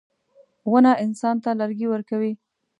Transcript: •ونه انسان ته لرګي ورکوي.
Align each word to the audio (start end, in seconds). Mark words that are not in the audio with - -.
•ونه 0.71 0.91
انسان 1.05 1.35
ته 1.43 1.49
لرګي 1.59 1.87
ورکوي. 1.89 2.31